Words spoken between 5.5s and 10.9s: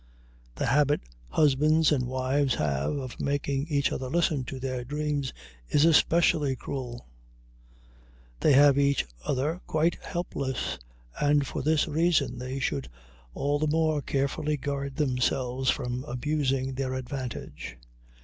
is especially cruel. They have each other quite helpless,